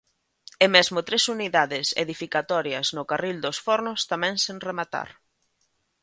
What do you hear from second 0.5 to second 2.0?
E mesmo tres unidades